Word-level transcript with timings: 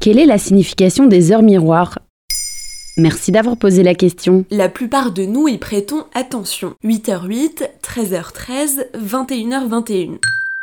Quelle 0.00 0.20
est 0.20 0.26
la 0.26 0.38
signification 0.38 1.06
des 1.06 1.32
heures 1.32 1.42
miroirs? 1.42 1.98
Merci 2.98 3.32
d'avoir 3.32 3.56
posé 3.56 3.82
la 3.82 3.96
question. 3.96 4.44
La 4.48 4.68
plupart 4.68 5.10
de 5.10 5.24
nous 5.24 5.48
y 5.48 5.58
prêtons 5.58 6.04
attention. 6.14 6.76
8h08, 6.84 7.68
13h13, 7.82 8.86
21h21. 8.96 10.18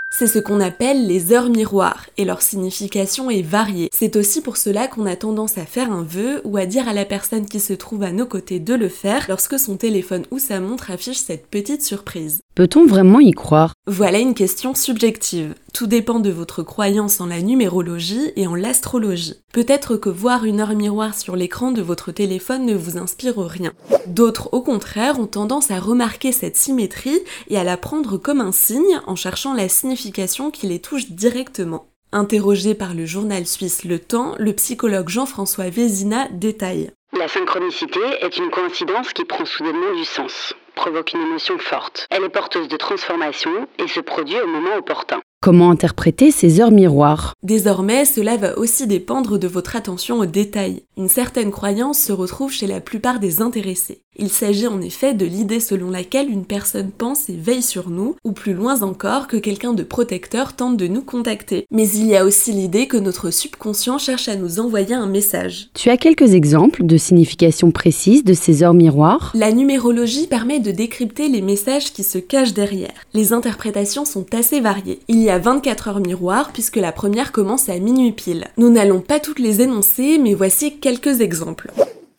C'est 0.09 0.27
ce 0.27 0.39
qu'on 0.39 0.61
appelle 0.61 1.05
les 1.05 1.33
heures 1.33 1.49
miroirs 1.49 2.05
et 2.17 2.23
leur 2.23 2.41
signification 2.41 3.29
est 3.29 3.41
variée. 3.41 3.89
C'est 3.91 4.15
aussi 4.15 4.41
pour 4.41 4.55
cela 4.55 4.87
qu'on 4.87 5.05
a 5.05 5.17
tendance 5.17 5.57
à 5.57 5.65
faire 5.65 5.91
un 5.91 6.03
vœu 6.03 6.39
ou 6.45 6.55
à 6.55 6.65
dire 6.65 6.87
à 6.87 6.93
la 6.93 7.03
personne 7.03 7.45
qui 7.45 7.59
se 7.59 7.73
trouve 7.73 8.03
à 8.03 8.13
nos 8.13 8.25
côtés 8.25 8.61
de 8.61 8.73
le 8.73 8.87
faire 8.87 9.25
lorsque 9.27 9.59
son 9.59 9.75
téléphone 9.75 10.23
ou 10.31 10.39
sa 10.39 10.61
montre 10.61 10.91
affiche 10.91 11.17
cette 11.17 11.47
petite 11.47 11.83
surprise. 11.83 12.39
Peut-on 12.55 12.85
vraiment 12.85 13.19
y 13.19 13.31
croire? 13.31 13.73
Voilà 13.85 14.19
une 14.19 14.33
question 14.33 14.73
subjective. 14.75 15.55
Tout 15.73 15.87
dépend 15.87 16.21
de 16.21 16.29
votre 16.29 16.63
croyance 16.63 17.19
en 17.19 17.25
la 17.25 17.41
numérologie 17.41 18.31
et 18.37 18.47
en 18.47 18.55
l'astrologie. 18.55 19.33
Peut-être 19.51 19.97
que 19.97 20.07
voir 20.07 20.45
une 20.45 20.61
heure 20.61 20.73
miroir 20.73 21.15
sur 21.15 21.35
l'écran 21.35 21.73
de 21.73 21.81
votre 21.81 22.13
téléphone 22.13 22.65
ne 22.65 22.73
vous 22.73 22.97
inspire 22.97 23.39
rien. 23.39 23.73
D'autres, 24.07 24.47
au 24.53 24.61
contraire, 24.61 25.19
ont 25.19 25.27
tendance 25.27 25.69
à 25.69 25.81
remarquer 25.81 26.31
cette 26.31 26.55
symétrie 26.55 27.19
et 27.49 27.57
à 27.57 27.65
la 27.65 27.75
prendre 27.75 28.15
comme 28.15 28.39
un 28.39 28.53
signe 28.53 29.01
en 29.05 29.17
cherchant 29.17 29.53
la 29.53 29.67
signification 29.67 30.49
qui 30.49 30.67
les 30.67 30.79
touche 30.79 31.11
directement. 31.11 31.87
Interrogé 32.13 32.73
par 32.73 32.93
le 32.93 33.05
journal 33.05 33.45
suisse 33.45 33.83
Le 33.83 33.99
Temps, 33.99 34.33
le 34.39 34.53
psychologue 34.53 35.09
Jean-François 35.09 35.69
Vézina 35.69 36.29
détaille. 36.31 36.91
La 37.19 37.27
synchronicité 37.27 37.99
est 38.21 38.37
une 38.37 38.49
coïncidence 38.49 39.11
qui 39.11 39.25
prend 39.25 39.43
soudainement 39.43 39.93
du 39.97 40.05
sens, 40.05 40.53
provoque 40.75 41.13
une 41.13 41.21
émotion 41.21 41.57
forte. 41.57 42.07
Elle 42.09 42.23
est 42.23 42.29
porteuse 42.29 42.67
de 42.67 42.77
transformation 42.77 43.67
et 43.79 43.87
se 43.87 43.99
produit 43.99 44.39
au 44.39 44.47
moment 44.47 44.75
opportun. 44.75 45.21
Comment 45.45 45.69
interpréter 45.69 46.31
ces 46.31 46.59
heures 46.59 46.71
miroirs? 46.71 47.35
Désormais, 47.43 48.05
cela 48.05 48.35
va 48.35 48.57
aussi 48.57 48.87
dépendre 48.87 49.37
de 49.37 49.47
votre 49.47 49.75
attention 49.75 50.17
aux 50.17 50.25
détails. 50.25 50.81
Une 50.97 51.07
certaine 51.07 51.51
croyance 51.51 51.99
se 51.99 52.11
retrouve 52.11 52.51
chez 52.51 52.65
la 52.65 52.81
plupart 52.81 53.19
des 53.19 53.43
intéressés. 53.43 54.01
Il 54.17 54.29
s'agit 54.29 54.65
en 54.65 54.81
effet 54.81 55.13
de 55.13 55.25
l'idée 55.25 55.59
selon 55.59 55.91
laquelle 55.91 56.29
une 56.29 56.45
personne 56.45 56.89
pense 56.89 57.29
et 57.29 57.35
veille 57.35 57.61
sur 57.61 57.89
nous, 57.89 58.15
ou 58.23 58.31
plus 58.31 58.53
loin 58.53 58.81
encore 58.81 59.27
que 59.27 59.35
quelqu'un 59.35 59.73
de 59.73 59.83
protecteur 59.83 60.53
tente 60.53 60.77
de 60.77 60.87
nous 60.87 61.01
contacter. 61.01 61.65
Mais 61.69 61.87
il 61.89 62.07
y 62.07 62.15
a 62.15 62.25
aussi 62.25 62.53
l'idée 62.53 62.87
que 62.87 62.95
notre 62.97 63.29
subconscient 63.29 63.97
cherche 63.97 64.29
à 64.29 64.37
nous 64.37 64.59
envoyer 64.59 64.95
un 64.95 65.05
message. 65.05 65.67
Tu 65.73 65.89
as 65.89 65.97
quelques 65.97 66.33
exemples 66.33 66.85
de 66.85 66.97
significations 66.97 67.71
précises 67.71 68.23
de 68.23 68.33
ces 68.33 68.63
heures 68.63 68.73
miroirs? 68.73 69.33
La 69.35 69.51
numérologie 69.51 70.27
permet 70.27 70.61
de 70.61 70.71
décrypter 70.71 71.27
les 71.27 71.41
messages 71.41 71.91
qui 71.91 72.03
se 72.03 72.17
cachent 72.17 72.53
derrière. 72.53 72.93
Les 73.13 73.33
interprétations 73.33 74.05
sont 74.05 74.33
assez 74.33 74.61
variées. 74.61 75.01
Il 75.09 75.21
y 75.21 75.29
a 75.29 75.34
24 75.39 75.87
heures 75.87 75.99
miroirs 75.99 76.51
puisque 76.51 76.75
la 76.77 76.91
première 76.91 77.31
commence 77.31 77.69
à 77.69 77.77
minuit 77.79 78.11
pile. 78.11 78.47
Nous 78.57 78.69
n'allons 78.69 79.01
pas 79.01 79.19
toutes 79.19 79.39
les 79.39 79.61
énoncer, 79.61 80.17
mais 80.17 80.33
voici 80.33 80.79
quelques 80.79 81.21
exemples. 81.21 81.71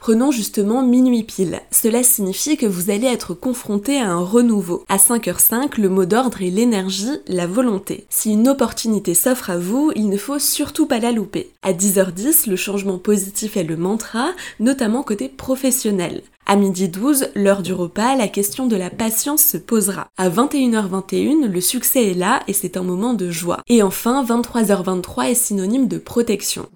Prenons 0.07 0.31
justement 0.31 0.85
minuit 0.85 1.25
pile. 1.25 1.63
Cela 1.73 2.05
signifie 2.05 2.57
que 2.57 2.65
vous 2.65 2.91
allez 2.91 3.09
être 3.09 3.35
confronté 3.35 3.99
à 3.99 4.09
un 4.09 4.23
renouveau. 4.23 4.85
À 4.89 4.99
5h05, 4.99 5.81
le 5.81 5.89
mot 5.89 6.05
d'ordre 6.05 6.43
est 6.43 6.51
l'énergie, 6.51 7.19
la 7.27 7.49
volonté. 7.49 8.07
Si 8.09 8.31
une 8.31 8.47
opportunité 8.47 9.15
s'offre 9.15 9.51
à 9.51 9.59
vous, 9.59 9.91
il 9.97 10.09
ne 10.09 10.17
faut 10.17 10.39
surtout 10.39 10.87
pas 10.87 11.01
la 11.01 11.11
louper. 11.11 11.51
À 11.65 11.73
10h10, 11.73 12.49
le 12.49 12.55
changement 12.55 12.99
positif 12.99 13.57
est 13.57 13.65
le 13.65 13.77
mantra, 13.77 14.29
notamment 14.61 15.03
côté 15.03 15.29
professionnel. 15.29 16.23
À 16.47 16.55
midi 16.55 16.89
12, 16.89 17.31
l'heure 17.35 17.63
du 17.63 17.73
repas, 17.73 18.15
la 18.15 18.29
question 18.29 18.69
de 18.69 18.77
la 18.77 18.91
patience 18.91 19.43
se 19.43 19.57
posera. 19.57 20.07
À 20.19 20.31
21h21, 20.31 21.47
le 21.47 21.61
succès 21.61 22.13
est 22.13 22.15
là 22.15 22.45
et 22.47 22.53
c'est 22.53 22.77
un 22.77 22.85
moment 22.85 23.15
de 23.15 23.33
joie. 23.33 23.59
Et 23.67 23.83
enfin, 23.83 24.25
23h23 24.25 25.31
est 25.31 25.35
synonyme 25.35 25.89
de 25.89 25.99
protection. 25.99 26.69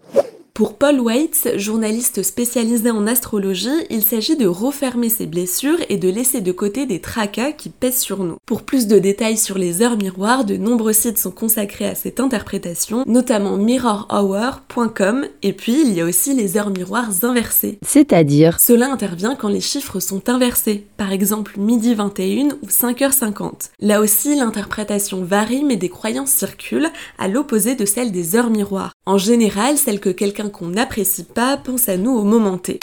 Pour 0.60 0.74
Paul 0.74 1.00
Waits, 1.00 1.56
journaliste 1.56 2.22
spécialisé 2.22 2.90
en 2.90 3.06
astrologie, 3.06 3.70
il 3.88 4.02
s'agit 4.02 4.36
de 4.36 4.46
refermer 4.46 5.08
ses 5.08 5.24
blessures 5.24 5.78
et 5.88 5.96
de 5.96 6.10
laisser 6.10 6.42
de 6.42 6.52
côté 6.52 6.84
des 6.84 7.00
tracas 7.00 7.52
qui 7.52 7.70
pèsent 7.70 8.02
sur 8.02 8.22
nous. 8.22 8.36
Pour 8.44 8.60
plus 8.60 8.86
de 8.86 8.98
détails 8.98 9.38
sur 9.38 9.56
les 9.56 9.80
heures 9.80 9.96
miroirs, 9.96 10.44
de 10.44 10.58
nombreux 10.58 10.92
sites 10.92 11.16
sont 11.16 11.30
consacrés 11.30 11.86
à 11.86 11.94
cette 11.94 12.20
interprétation, 12.20 13.04
notamment 13.06 13.56
mirrorhour.com, 13.56 15.24
et 15.42 15.54
puis 15.54 15.80
il 15.80 15.94
y 15.94 16.02
a 16.02 16.04
aussi 16.04 16.34
les 16.34 16.58
heures 16.58 16.68
miroirs 16.68 17.24
inversées. 17.24 17.78
C'est-à-dire? 17.80 18.60
Cela 18.60 18.92
intervient 18.92 19.36
quand 19.36 19.48
les 19.48 19.62
chiffres 19.62 19.98
sont 19.98 20.28
inversés, 20.28 20.84
par 20.98 21.10
exemple 21.10 21.58
midi 21.58 21.94
21 21.94 22.48
ou 22.60 22.66
5h50. 22.66 23.70
Là 23.80 24.02
aussi, 24.02 24.36
l'interprétation 24.36 25.24
varie 25.24 25.64
mais 25.64 25.76
des 25.76 25.88
croyances 25.88 26.32
circulent, 26.32 26.90
à 27.18 27.28
l'opposé 27.28 27.76
de 27.76 27.86
celle 27.86 28.12
des 28.12 28.36
heures 28.36 28.50
miroirs. 28.50 28.92
En 29.06 29.16
général, 29.16 29.78
celle 29.78 29.98
que 29.98 30.10
quelqu'un 30.10 30.50
qu'on 30.50 30.68
n'apprécie 30.68 31.24
pas 31.24 31.56
pense 31.56 31.88
à 31.88 31.96
nous 31.96 32.12
au 32.12 32.22
moment 32.22 32.58
T. 32.58 32.78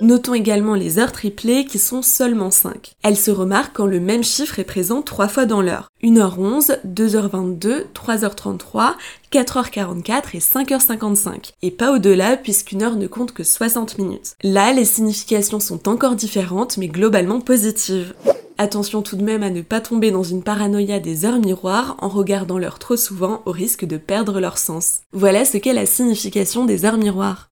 Notons 0.00 0.34
également 0.34 0.76
les 0.76 1.00
heures 1.00 1.10
triplées 1.10 1.64
qui 1.64 1.80
sont 1.80 2.02
seulement 2.02 2.52
5. 2.52 2.92
Elles 3.02 3.16
se 3.16 3.32
remarquent 3.32 3.74
quand 3.74 3.86
le 3.86 3.98
même 3.98 4.22
chiffre 4.22 4.60
est 4.60 4.64
présent 4.64 5.02
trois 5.02 5.26
fois 5.26 5.44
dans 5.44 5.60
l'heure. 5.60 5.88
1h11, 6.04 6.78
2h22, 6.86 7.86
3h33, 7.92 8.94
4h44 9.32 10.22
et 10.34 10.38
5h55. 10.38 11.54
Et 11.62 11.72
pas 11.72 11.92
au-delà 11.92 12.36
puisqu'une 12.36 12.84
heure 12.84 12.94
ne 12.94 13.08
compte 13.08 13.32
que 13.32 13.42
60 13.42 13.98
minutes. 13.98 14.36
Là, 14.44 14.72
les 14.72 14.84
significations 14.84 15.58
sont 15.58 15.88
encore 15.88 16.14
différentes 16.14 16.76
mais 16.76 16.86
globalement 16.86 17.40
positives. 17.40 18.14
Attention 18.60 19.02
tout 19.02 19.16
de 19.16 19.22
même 19.22 19.44
à 19.44 19.50
ne 19.50 19.62
pas 19.62 19.80
tomber 19.80 20.10
dans 20.10 20.24
une 20.24 20.42
paranoïa 20.42 20.98
des 20.98 21.24
heures 21.24 21.38
miroirs 21.38 21.96
en 22.00 22.08
regardant 22.08 22.58
l'heure 22.58 22.80
trop 22.80 22.96
souvent 22.96 23.40
au 23.46 23.52
risque 23.52 23.84
de 23.84 23.96
perdre 23.96 24.40
leur 24.40 24.58
sens. 24.58 25.00
Voilà 25.12 25.44
ce 25.44 25.58
qu'est 25.58 25.72
la 25.72 25.86
signification 25.86 26.64
des 26.64 26.84
heures 26.84 26.98
miroirs. 26.98 27.50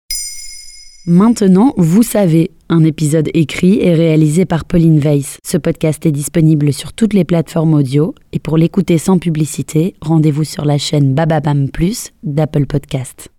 Maintenant, 1.06 1.72
vous 1.77 2.03
savez, 2.03 2.50
un 2.69 2.83
épisode 2.83 3.31
écrit 3.33 3.78
et 3.81 3.95
réalisé 3.95 4.45
par 4.45 4.65
Pauline 4.65 4.99
Weiss. 4.99 5.39
Ce 5.47 5.56
podcast 5.56 6.05
est 6.05 6.11
disponible 6.11 6.72
sur 6.72 6.93
toutes 6.93 7.15
les 7.15 7.25
plateformes 7.25 7.75
audio 7.75 8.12
et 8.33 8.41
pour 8.41 8.56
l'écouter 8.56 8.99
sans 8.99 9.19
publicité, 9.19 9.95
rendez-vous 10.00 10.43
sur 10.43 10.65
la 10.65 10.78
chaîne 10.78 11.15
Bababam 11.15 11.71
Plus 11.71 12.11
d'Apple 12.25 12.66
Podcast. 12.66 13.31